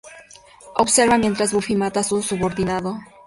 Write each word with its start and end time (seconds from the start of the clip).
Observa 0.77 1.19
mientras 1.19 1.53
Buffy 1.53 1.75
mata 1.75 1.99
a 1.99 2.03
su 2.03 2.23
subordinado. 2.23 2.97